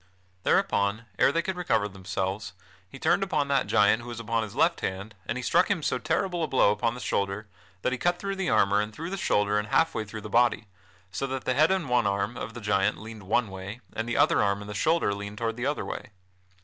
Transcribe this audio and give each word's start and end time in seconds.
Thereupon, 0.41 1.05
ere 1.19 1.31
they 1.31 1.43
could 1.43 1.55
recover 1.55 1.87
themselves, 1.87 2.53
he 2.89 2.97
turned 2.97 3.21
upon 3.21 3.49
that 3.49 3.67
giant 3.67 4.01
who 4.01 4.07
was 4.07 4.19
upon 4.19 4.41
his 4.41 4.55
left 4.55 4.81
hand 4.81 5.13
and 5.27 5.37
he 5.37 5.43
struck 5.43 5.69
him 5.69 5.83
so 5.83 5.99
terrible 5.99 6.43
a 6.43 6.47
blow 6.47 6.71
upon 6.71 6.95
the 6.95 6.99
shoulder 6.99 7.47
that 7.83 7.91
he 7.91 7.99
cut 7.99 8.17
through 8.17 8.35
the 8.35 8.49
armor 8.49 8.81
and 8.81 8.93
through 8.93 9.11
the 9.11 9.15
shoulder 9.17 9.59
and 9.59 9.67
half 9.67 9.93
way 9.93 10.03
through 10.03 10.21
the 10.21 10.27
body, 10.27 10.65
so 11.11 11.27
that 11.27 11.45
the 11.45 11.53
head 11.53 11.69
and 11.69 11.87
one 11.87 12.07
arm 12.07 12.35
of 12.35 12.55
the 12.55 12.61
giant 12.61 12.97
leaned 12.99 13.19
toward 13.21 13.29
one 13.43 13.47
way, 13.51 13.79
and 13.93 14.09
the 14.09 14.17
other 14.17 14.41
arm 14.41 14.59
and 14.61 14.69
the 14.71 14.73
shoulder 14.73 15.13
leaned 15.13 15.37
toward 15.37 15.55
the 15.55 15.67
other 15.67 15.85
way. 15.85 16.09